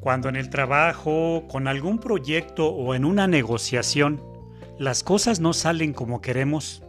Cuando 0.00 0.28
en 0.28 0.36
el 0.36 0.50
trabajo, 0.50 1.44
con 1.48 1.68
algún 1.68 1.98
proyecto 1.98 2.68
o 2.68 2.94
en 2.94 3.04
una 3.04 3.26
negociación, 3.26 4.22
las 4.78 5.02
cosas 5.02 5.40
no 5.40 5.52
salen 5.52 5.92
como 5.92 6.20
queremos, 6.20 6.82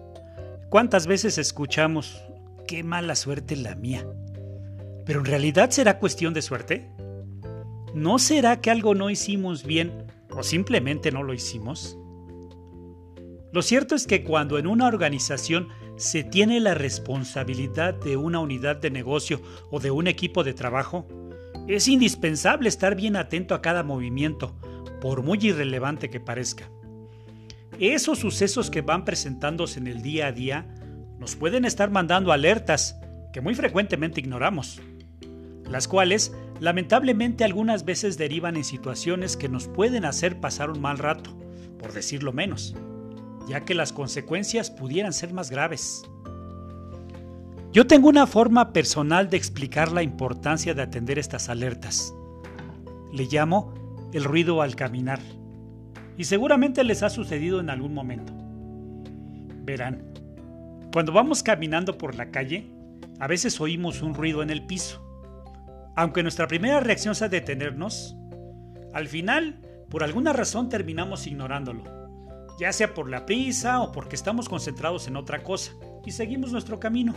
¿cuántas 0.69 1.07
veces 1.07 1.37
escuchamos, 1.37 2.21
qué 2.67 2.83
mala 2.83 3.15
suerte 3.15 3.55
la 3.55 3.75
mía? 3.75 4.05
¿Pero 5.05 5.19
en 5.19 5.25
realidad 5.25 5.69
será 5.69 5.99
cuestión 5.99 6.33
de 6.33 6.41
suerte? 6.41 6.91
¿No 7.93 8.19
será 8.19 8.59
que 8.59 8.71
algo 8.71 8.93
no 8.93 9.09
hicimos 9.09 9.63
bien 9.63 10.05
o 10.29 10.43
simplemente 10.43 11.11
no 11.11 11.23
lo 11.23 11.33
hicimos? 11.33 11.97
Lo 13.53 13.61
cierto 13.61 13.95
es 13.95 14.05
que 14.05 14.23
cuando 14.23 14.59
en 14.59 14.67
una 14.67 14.87
organización 14.87 15.69
se 15.95 16.23
tiene 16.23 16.59
la 16.59 16.73
responsabilidad 16.73 17.93
de 17.95 18.17
una 18.17 18.39
unidad 18.39 18.75
de 18.75 18.91
negocio 18.91 19.41
o 19.71 19.79
de 19.79 19.89
un 19.89 20.07
equipo 20.07 20.43
de 20.43 20.53
trabajo, 20.53 21.07
es 21.67 21.87
indispensable 21.87 22.69
estar 22.69 22.95
bien 22.95 23.15
atento 23.15 23.53
a 23.53 23.61
cada 23.61 23.83
movimiento, 23.83 24.55
por 25.01 25.21
muy 25.21 25.37
irrelevante 25.41 26.09
que 26.09 26.19
parezca. 26.19 26.69
Esos 27.79 28.19
sucesos 28.19 28.71
que 28.71 28.81
van 28.81 29.05
presentándose 29.05 29.79
en 29.79 29.87
el 29.87 30.01
día 30.01 30.27
a 30.27 30.31
día 30.31 30.65
nos 31.19 31.35
pueden 31.35 31.65
estar 31.65 31.91
mandando 31.91 32.31
alertas 32.31 32.95
que 33.33 33.41
muy 33.41 33.53
frecuentemente 33.53 34.19
ignoramos, 34.19 34.81
las 35.69 35.87
cuales 35.87 36.33
lamentablemente 36.59 37.43
algunas 37.43 37.85
veces 37.85 38.17
derivan 38.17 38.55
en 38.55 38.63
situaciones 38.63 39.37
que 39.37 39.49
nos 39.49 39.67
pueden 39.67 40.05
hacer 40.05 40.39
pasar 40.39 40.71
un 40.71 40.81
mal 40.81 40.97
rato, 40.97 41.37
por 41.77 41.93
decirlo 41.93 42.33
menos, 42.33 42.75
ya 43.47 43.65
que 43.65 43.75
las 43.75 43.93
consecuencias 43.93 44.71
pudieran 44.71 45.13
ser 45.13 45.33
más 45.33 45.51
graves. 45.51 46.03
Yo 47.73 47.85
tengo 47.85 48.07
una 48.07 48.25
forma 48.27 48.71
personal 48.71 49.29
de 49.29 49.37
explicar 49.37 49.91
la 49.91 50.01
importancia 50.01 50.73
de 50.73 50.81
atender 50.81 51.19
estas 51.19 51.49
alertas. 51.49 52.13
Le 53.11 53.25
llamo 53.25 53.73
el 54.13 54.23
ruido 54.23 54.61
al 54.61 54.75
caminar. 54.75 55.19
Y 56.17 56.23
seguramente 56.23 56.83
les 56.83 57.03
ha 57.03 57.09
sucedido 57.09 57.59
en 57.59 57.69
algún 57.69 57.93
momento. 57.93 58.33
Verán, 59.65 60.13
cuando 60.93 61.11
vamos 61.11 61.43
caminando 61.43 61.97
por 61.97 62.15
la 62.15 62.31
calle, 62.31 62.71
a 63.19 63.27
veces 63.27 63.59
oímos 63.59 64.01
un 64.01 64.13
ruido 64.13 64.41
en 64.41 64.49
el 64.49 64.65
piso. 64.65 65.03
Aunque 65.95 66.23
nuestra 66.23 66.47
primera 66.47 66.79
reacción 66.79 67.15
sea 67.15 67.27
detenernos, 67.27 68.15
al 68.93 69.07
final, 69.07 69.59
por 69.89 70.03
alguna 70.03 70.31
razón 70.31 70.69
terminamos 70.69 71.27
ignorándolo, 71.27 71.83
ya 72.59 72.71
sea 72.71 72.93
por 72.93 73.09
la 73.09 73.25
prisa 73.25 73.81
o 73.81 73.91
porque 73.91 74.15
estamos 74.15 74.47
concentrados 74.47 75.07
en 75.07 75.17
otra 75.17 75.43
cosa, 75.43 75.73
y 76.05 76.11
seguimos 76.11 76.51
nuestro 76.51 76.79
camino. 76.79 77.13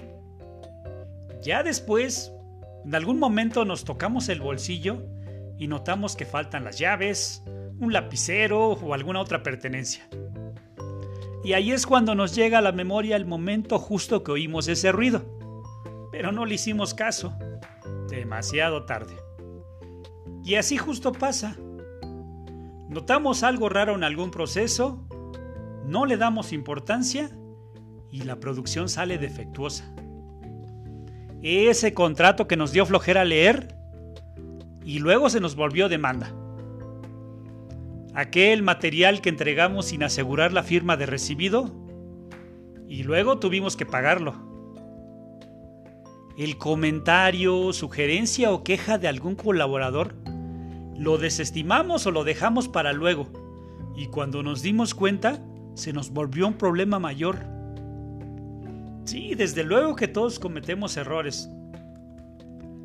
Ya 1.43 1.63
después, 1.63 2.33
en 2.85 2.95
algún 2.95 3.19
momento 3.19 3.65
nos 3.65 3.85
tocamos 3.85 4.29
el 4.29 4.41
bolsillo 4.41 5.07
y 5.59 5.69
notamos 5.69 6.15
que 6.15 6.27
faltan 6.27 6.65
las 6.65 6.79
llaves, 6.79 7.43
un 7.79 7.93
lapicero 7.93 8.73
o 8.73 8.95
alguna 8.95 9.21
otra 9.21 9.43
pertenencia. 9.43 10.07
Y 11.43 11.55
ahí 11.55 11.73
es 11.73 11.87
cuando 11.87 12.15
nos 12.15 12.35
llega 12.35 12.59
a 12.59 12.63
la 12.63 12.73
memoria 12.73 13.17
el 13.17 13.25
momento 13.25 13.79
justo 13.79 14.23
que 14.23 14.33
oímos 14.33 14.69
ese 14.69 14.93
ruido. 14.93 15.25
Pero 16.13 16.33
no 16.33 16.45
le 16.45 16.57
hicimos 16.57 16.93
caso. 16.93 17.33
Demasiado 18.11 18.85
tarde. 18.85 19.17
Y 20.45 20.57
así 20.57 20.77
justo 20.77 21.13
pasa. 21.13 21.57
Notamos 22.89 23.43
algo 23.43 23.71
raro 23.71 23.95
en 23.95 24.05
algún 24.05 24.31
proceso, 24.31 25.07
no 25.87 26.07
le 26.07 26.17
damos 26.17 26.53
importancia 26.53 27.31
y 28.11 28.23
la 28.23 28.41
producción 28.41 28.89
sale 28.89 29.17
defectuosa 29.17 29.95
ese 31.43 31.95
contrato 31.95 32.47
que 32.47 32.57
nos 32.57 32.73
dio 32.73 32.85
flojera 32.87 33.25
leer 33.25 33.75
y 34.85 34.99
luego 34.99 35.31
se 35.31 35.41
nos 35.41 35.57
volvió 35.57 35.89
demanda. 35.89 36.35
Aquel 38.15 38.63
material 38.63 39.21
que 39.21 39.29
entregamos 39.29 39.87
sin 39.87 40.03
asegurar 40.03 40.53
la 40.53 40.63
firma 40.63 40.97
de 40.97 41.07
recibido 41.07 41.71
y 42.89 43.05
luego 43.05 43.39
tuvimos 43.39 43.77
que 43.77 43.87
pagarlo. 43.87 44.35
El 46.37 46.59
comentario, 46.59 47.73
sugerencia 47.73 48.51
o 48.51 48.65
queja 48.65 48.99
de 48.99 49.09
algún 49.09 49.37
colaborador 49.37 50.15
lo 50.97 51.17
desestimamos 51.17 52.07
o 52.07 52.11
lo 52.11 52.25
dejamos 52.25 52.69
para 52.69 52.93
luego 52.93 53.29
y 53.97 54.09
cuando 54.09 54.43
nos 54.43 54.61
dimos 54.61 54.95
cuenta 54.95 55.43
se 55.75 55.93
nos 55.93 56.11
volvió 56.11 56.47
un 56.47 56.55
problema 56.55 56.99
mayor 56.99 57.39
Sí, 59.11 59.35
desde 59.35 59.65
luego 59.65 59.97
que 59.97 60.07
todos 60.07 60.39
cometemos 60.39 60.97
errores. 60.97 61.51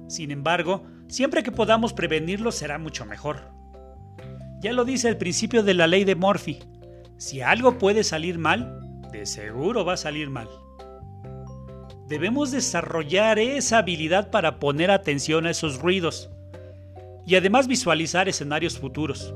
Sin 0.08 0.31
embargo, 0.31 0.84
siempre 1.08 1.44
que 1.44 1.52
podamos 1.52 1.94
prevenirlos 1.94 2.56
será 2.56 2.80
mucho 2.80 3.06
mejor. 3.06 3.52
Ya 4.59 4.74
lo 4.74 4.86
dice 4.86 5.08
el 5.08 5.18
principio 5.18 5.62
de 5.62 5.75
la 5.75 5.86
ley 5.86 6.03
de 6.03 6.16
Murphy. 6.16 6.63
Si 7.18 7.41
algo 7.41 7.78
puede 7.78 8.03
salir 8.03 8.40
mal, 8.40 8.80
de 9.12 9.28
seguro 9.28 9.86
va 9.86 9.94
a 9.94 9.97
salir 9.97 10.31
mal. 10.31 10.50
Debemos 12.08 12.50
desarrollar 12.50 13.38
esa 13.38 13.78
habilidad 13.78 14.31
para 14.31 14.59
poner 14.59 14.90
atención 14.90 15.46
a 15.46 15.52
esos 15.52 15.80
ruidos 15.80 16.31
y 17.24 17.36
además 17.36 17.68
visualizar 17.68 18.28
escenarios 18.28 18.80
futuros, 18.80 19.36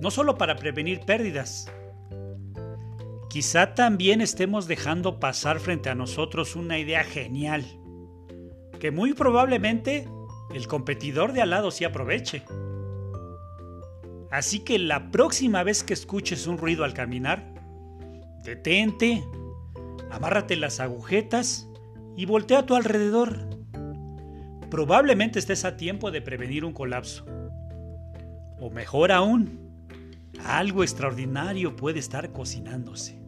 no 0.00 0.10
solo 0.10 0.36
para 0.36 0.56
prevenir 0.56 1.02
pérdidas, 1.06 1.70
quizá 3.30 3.76
también 3.76 4.20
estemos 4.20 4.66
dejando 4.66 5.20
pasar 5.20 5.60
frente 5.60 5.88
a 5.88 5.94
nosotros 5.94 6.56
una 6.56 6.78
idea 6.78 7.04
genial, 7.04 7.64
que 8.80 8.90
muy 8.90 9.14
probablemente 9.14 10.08
el 10.52 10.66
competidor 10.66 11.32
de 11.32 11.40
al 11.40 11.50
lado 11.50 11.70
sí 11.70 11.84
aproveche. 11.84 12.42
Así 14.32 14.60
que 14.60 14.80
la 14.80 15.12
próxima 15.12 15.62
vez 15.62 15.84
que 15.84 15.94
escuches 15.94 16.48
un 16.48 16.58
ruido 16.58 16.82
al 16.82 16.92
caminar, 16.92 17.54
detente, 18.42 19.24
amárrate 20.10 20.56
las 20.56 20.80
agujetas 20.80 21.68
y 22.16 22.26
voltea 22.26 22.58
a 22.58 22.66
tu 22.66 22.74
alrededor. 22.74 23.48
Probablemente 24.70 25.38
estés 25.38 25.64
a 25.64 25.76
tiempo 25.76 26.10
de 26.10 26.20
prevenir 26.20 26.64
un 26.64 26.72
colapso. 26.72 27.24
O 28.58 28.70
mejor 28.70 29.12
aún, 29.12 29.60
algo 30.44 30.82
extraordinario 30.82 31.76
puede 31.76 32.00
estar 32.00 32.32
cocinándose. 32.32 33.19